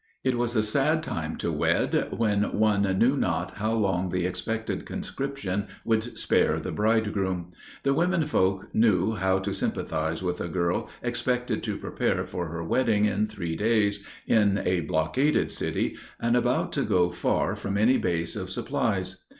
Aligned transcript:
It 0.23 0.33
was 0.35 0.55
a 0.55 0.63
sad 0.63 1.03
time 1.03 1.35
to 1.35 1.51
wed, 1.51 2.07
when 2.09 2.57
one 2.57 2.81
knew 2.97 3.15
not 3.15 3.57
how 3.57 3.73
long 3.73 4.09
the 4.09 4.25
expected 4.25 4.83
conscription 4.83 5.67
would 5.85 6.17
spare 6.17 6.59
the 6.59 6.71
bridegroom. 6.71 7.51
The 7.83 7.93
women 7.93 8.25
folk 8.25 8.73
knew 8.73 9.11
how 9.11 9.37
to 9.37 9.53
sympathize 9.53 10.23
with 10.23 10.41
a 10.41 10.47
girl 10.47 10.89
expected 11.03 11.61
to 11.61 11.77
prepare 11.77 12.25
for 12.25 12.47
her 12.47 12.63
wedding 12.63 13.05
in 13.05 13.27
three 13.27 13.55
days, 13.55 14.03
in 14.25 14.57
a 14.65 14.79
blockaded 14.79 15.51
city, 15.51 15.97
and 16.19 16.35
about 16.35 16.71
to 16.71 16.81
go 16.81 17.11
far 17.11 17.55
from 17.55 17.77
any 17.77 17.99
base 17.99 18.35
of 18.35 18.49
supplies. 18.49 19.17